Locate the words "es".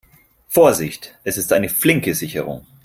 1.23-1.37